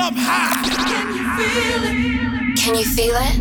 up 0.00 0.14
high. 0.16 0.64
Can 0.88 1.14
you 1.14 1.24
feel 1.36 1.84
it? 1.84 1.96
Can 2.56 2.74
you 2.74 2.84
feel 2.84 3.16
it? 3.28 3.36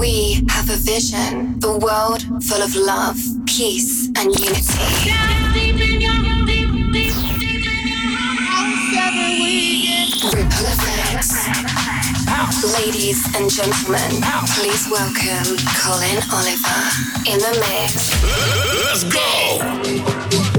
We 0.00 0.44
have 0.48 0.70
a 0.70 0.76
vision, 0.76 1.58
the 1.60 1.76
world 1.76 2.22
full 2.42 2.62
of 2.62 2.74
love, 2.74 3.18
peace, 3.46 4.08
and 4.16 4.32
unity. 4.32 4.72
Ripple 10.32 10.66
effects. 10.72 11.32
Ladies 12.78 13.20
and 13.36 13.50
gentlemen, 13.50 14.22
please 14.54 14.88
welcome 14.90 15.56
Collin 15.76 16.18
Oliver 16.32 16.82
in 17.28 17.38
the 17.38 17.52
mix. 17.60 18.10
Let's 18.86 19.04
go. 19.04 20.51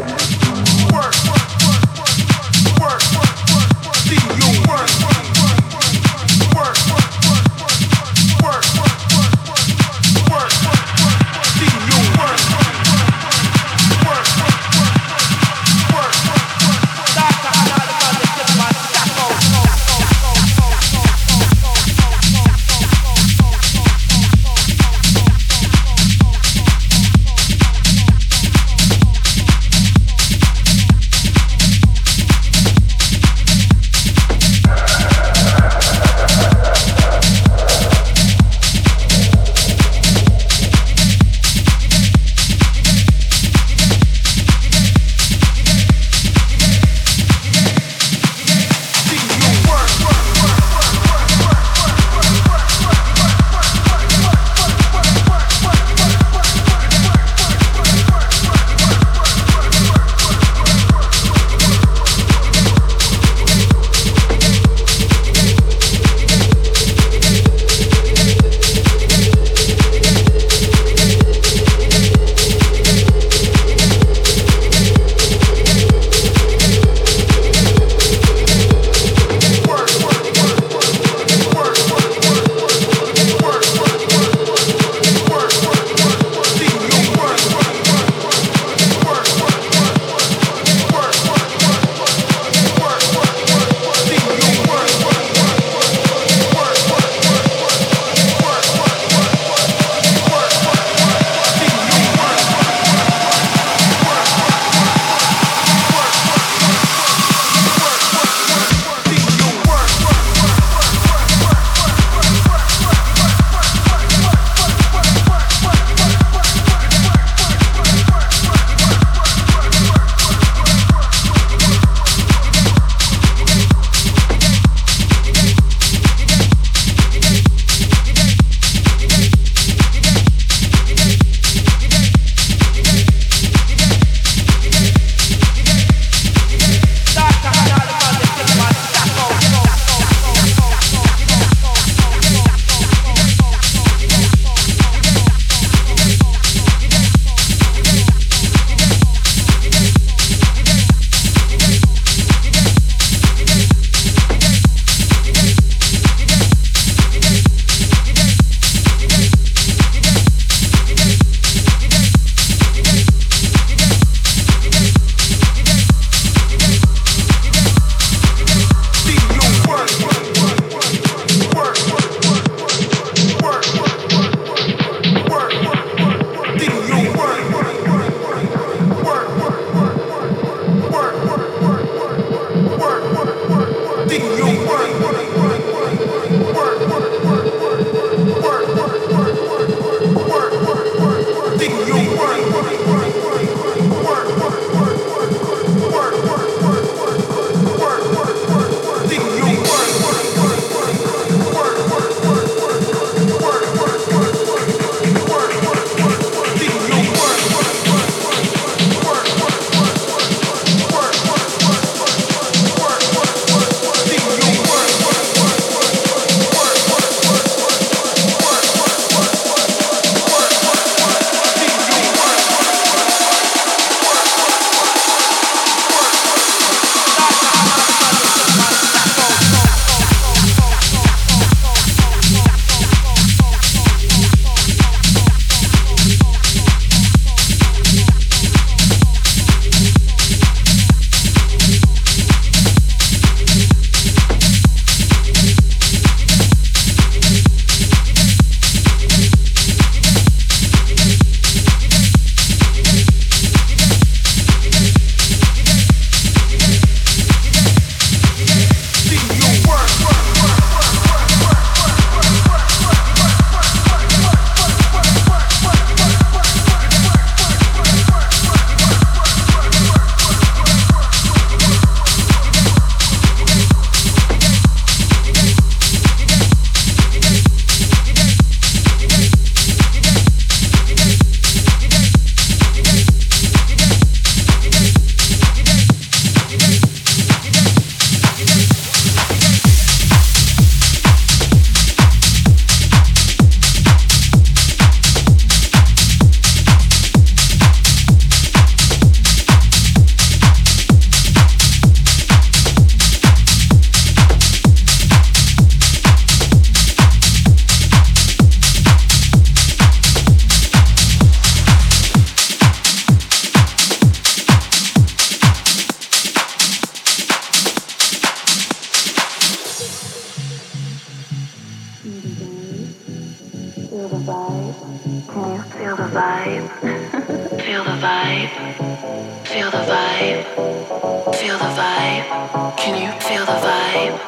Feel 330.44 331.58
the 331.58 331.72
vibe. 331.80 332.76
Can 332.78 333.02
you 333.02 333.12
feel 333.22 333.46
the 333.46 333.60
vibe? 333.64 334.20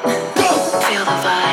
Feel 0.88 1.04
the 1.04 1.12
vibe. 1.12 1.45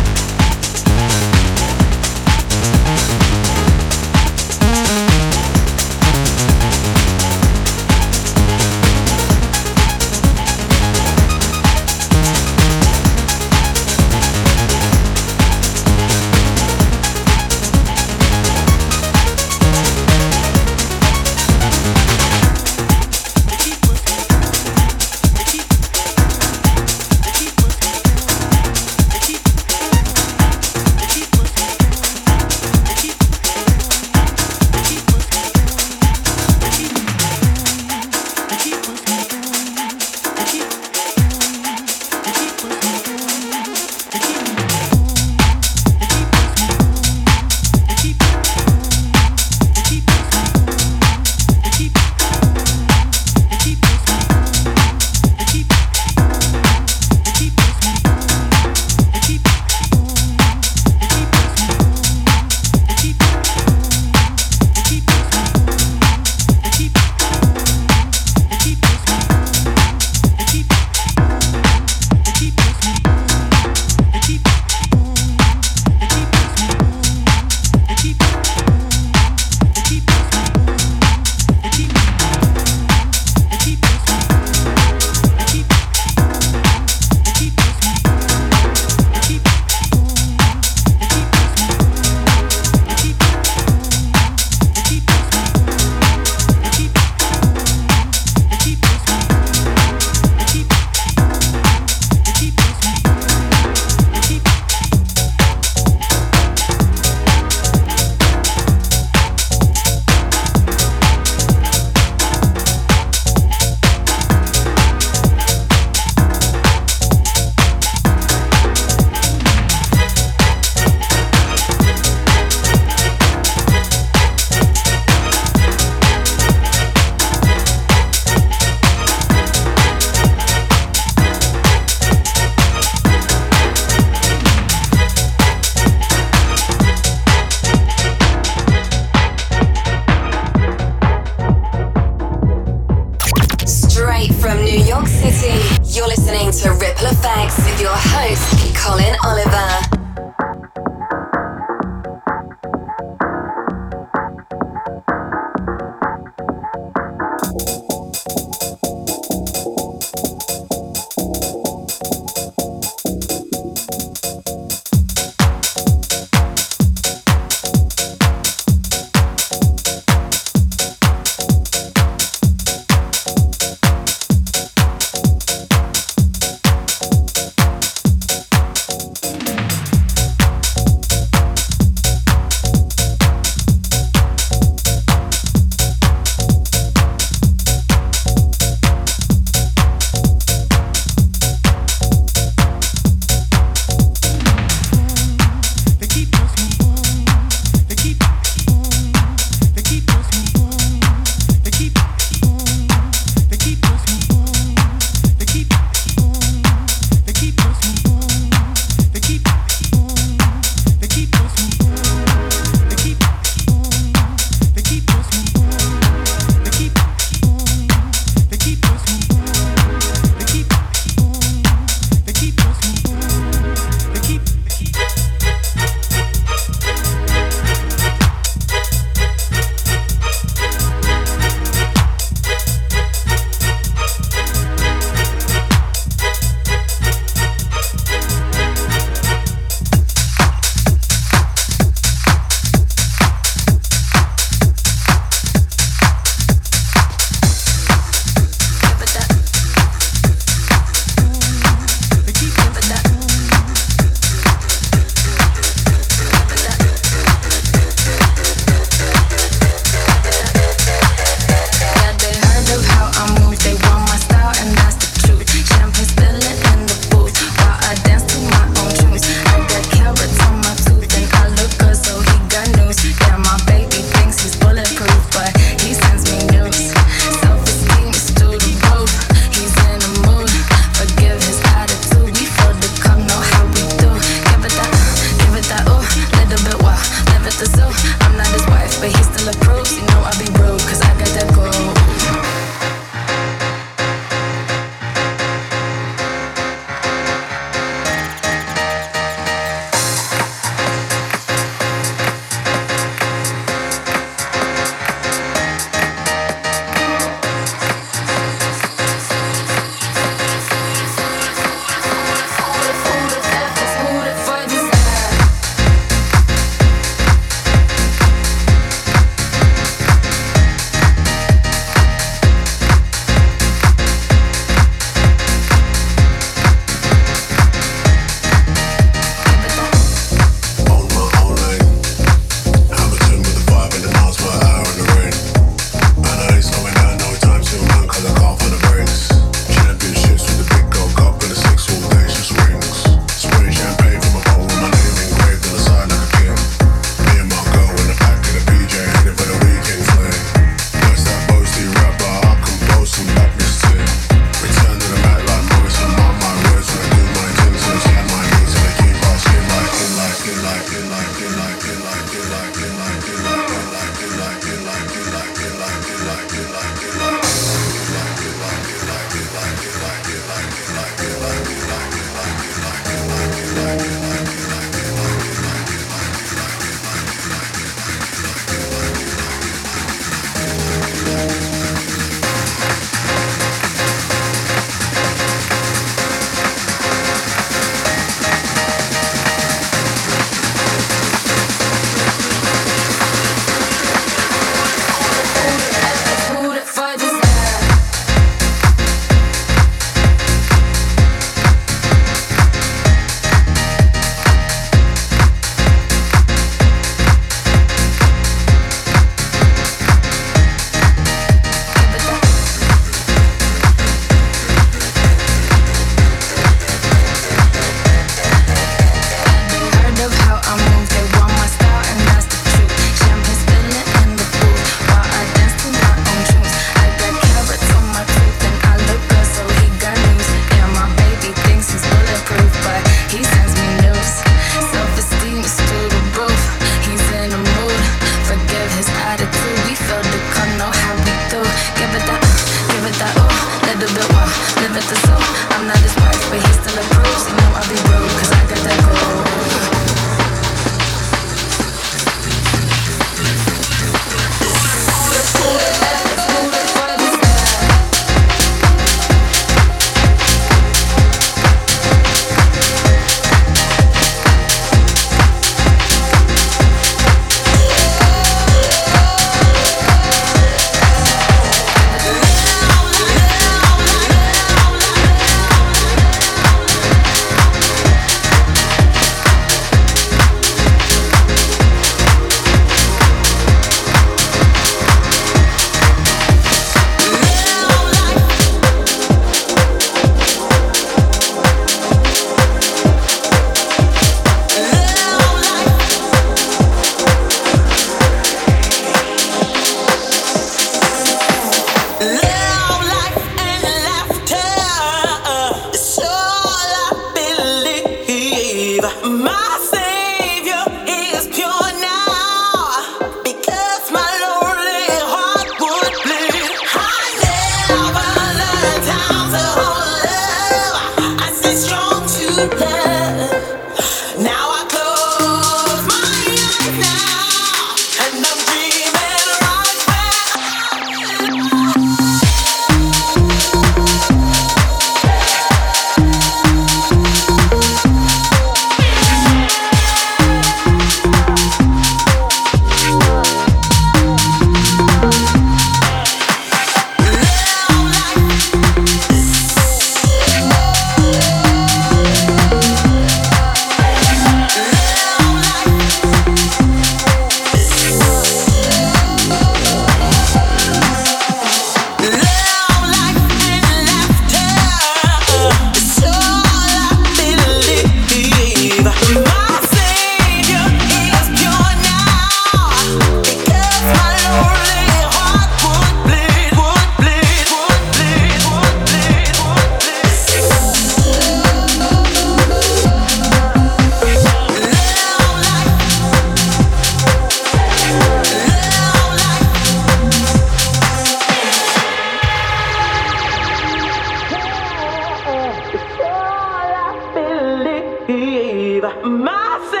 massive 599.01 600.00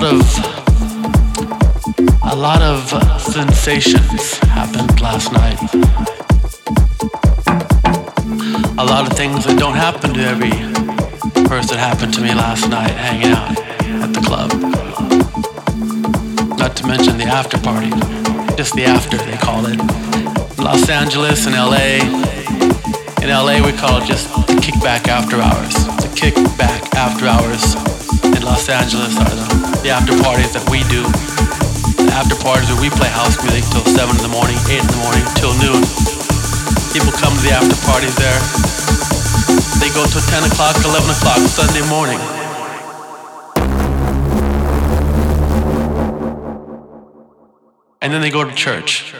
do 0.00 0.20
it 0.20 0.38
in 2.32 2.38
Los 2.38 2.60
Angeles. 2.60 3.34
sensations 3.34 4.38
happened 4.38 5.00
last 5.00 5.32
night. 5.32 5.58
A 8.78 8.84
lot 8.84 9.10
of 9.10 9.16
things 9.16 9.44
that 9.44 9.56
don't 9.58 9.74
happen 9.74 10.14
to 10.14 10.20
every 10.20 10.52
person 11.48 11.78
happened 11.78 12.14
to 12.14 12.20
me 12.20 12.32
last 12.34 12.68
night 12.68 12.90
hanging 12.90 13.32
out 13.32 13.58
at 14.04 14.12
the 14.12 14.20
club. 14.20 14.52
Not 16.58 16.76
to 16.76 16.86
mention 16.86 17.18
the 17.18 17.24
after 17.24 17.58
party. 17.58 17.90
Just 18.56 18.74
the 18.74 18.84
after, 18.84 19.16
they 19.16 19.36
call 19.36 19.66
it. 19.66 19.78
Los 20.58 20.88
Angeles 20.88 21.46
and 21.46 21.56
LA. 21.56 21.98
In 23.22 23.30
LA, 23.30 23.64
we 23.64 23.72
call 23.72 24.00
it 24.00 24.06
just 24.06 24.28
the 24.46 24.54
kickback 24.54 25.08
after 25.08 25.40
hours. 25.40 25.74
The 26.02 26.10
kickback 26.14 26.94
after 26.94 27.26
hours 27.26 27.74
in 27.76 27.97
Los 28.48 28.66
Angeles 28.70 29.14
are 29.20 29.28
the, 29.28 29.80
the 29.82 29.90
after 29.90 30.16
parties 30.24 30.56
that 30.56 30.64
we 30.72 30.80
do 30.88 31.04
The 32.00 32.12
after 32.16 32.32
parties 32.40 32.72
where 32.72 32.80
we 32.80 32.88
play 32.88 33.12
house 33.12 33.36
music 33.44 33.60
till 33.68 33.84
7 33.84 34.08
in 34.08 34.22
the 34.24 34.32
morning, 34.32 34.56
8 34.72 34.80
in 34.80 34.88
the 34.88 35.00
morning, 35.04 35.24
till 35.36 35.52
noon. 35.60 35.84
People 36.96 37.12
come 37.12 37.36
to 37.36 37.42
the 37.44 37.52
after 37.52 37.76
parties 37.84 38.16
there. 38.16 38.40
They 39.84 39.92
go 39.92 40.08
till 40.08 40.24
10 40.24 40.48
o'clock, 40.48 40.80
11 40.80 41.12
o'clock 41.12 41.44
Sunday 41.44 41.84
morning. 41.92 42.16
And 48.00 48.08
then 48.08 48.22
they 48.22 48.30
go 48.30 48.44
to 48.44 48.54
church. 48.56 49.12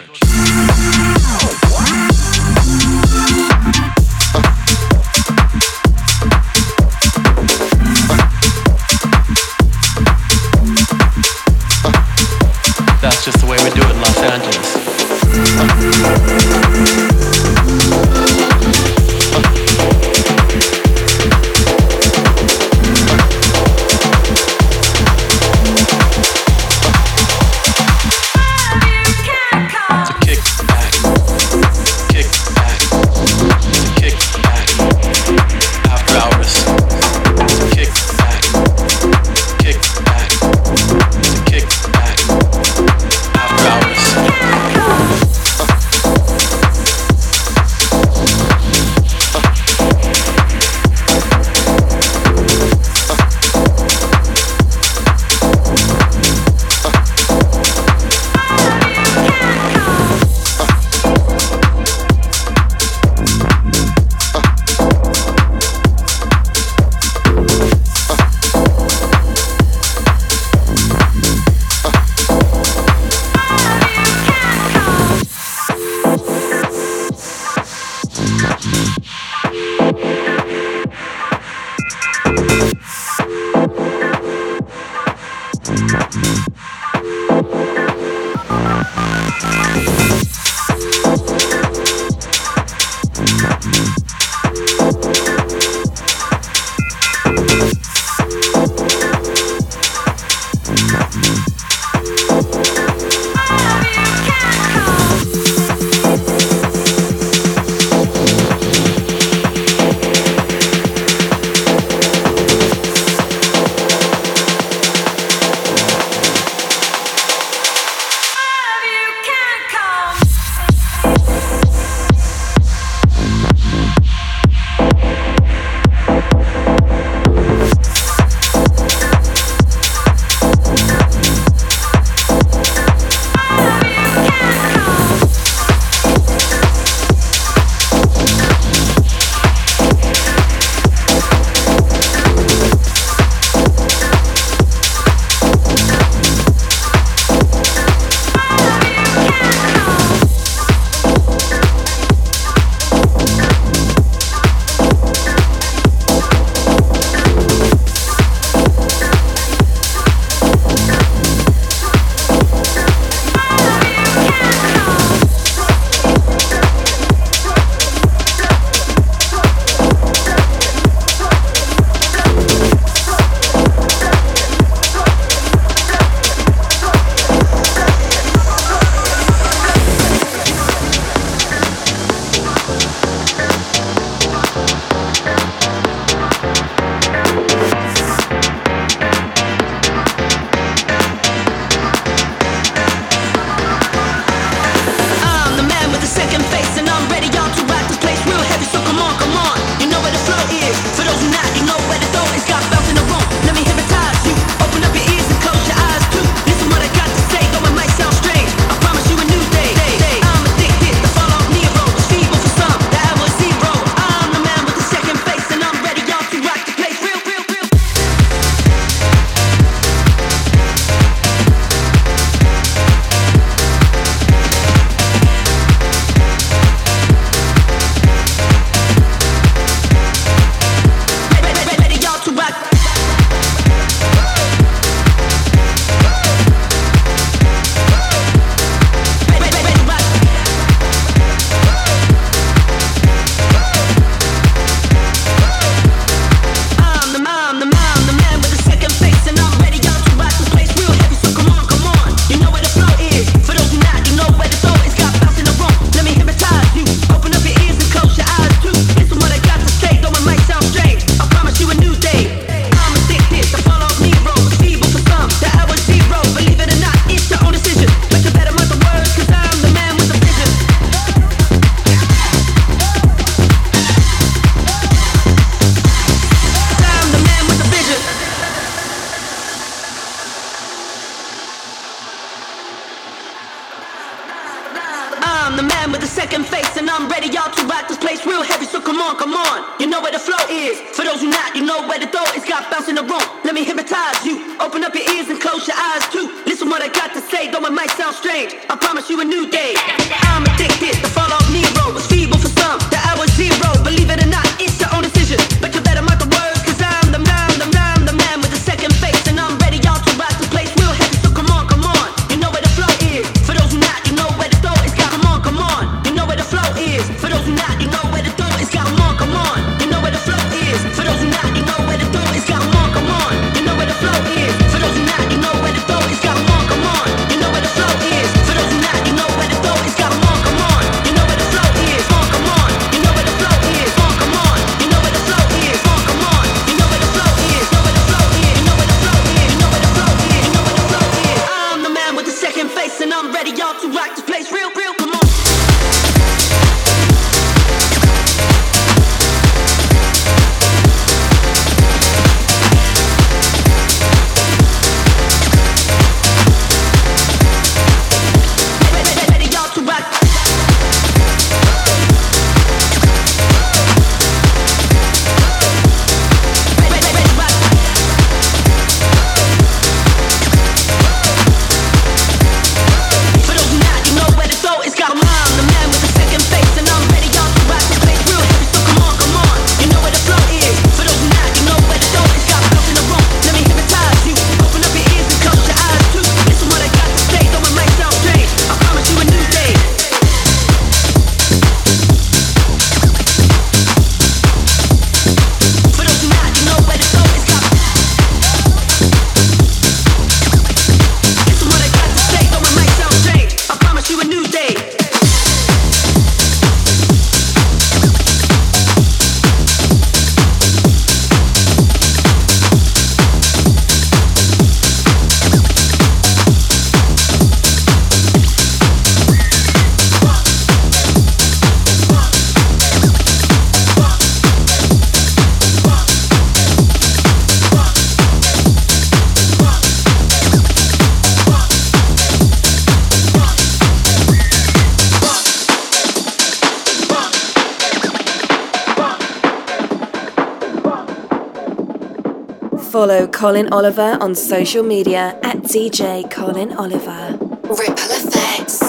Follow 442.90 443.26
Collin 443.26 443.68
Oliver 443.70 444.16
on 444.18 444.34
social 444.34 444.82
media 444.82 445.38
at 445.42 445.58
DJ 445.58 446.30
Collin 446.30 446.72
Oliver. 446.72 447.36
Ripple 447.64 448.12
Effects. 448.16 448.87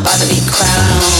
About 0.00 0.18
to 0.18 0.26
be 0.28 0.40
crowned. 0.48 1.19